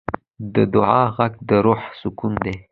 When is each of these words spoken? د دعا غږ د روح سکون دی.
د 0.53 0.55
دعا 0.73 1.01
غږ 1.15 1.33
د 1.49 1.51
روح 1.65 1.81
سکون 2.01 2.33
دی. 2.43 2.55